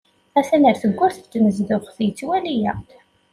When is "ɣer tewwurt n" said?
0.67-1.27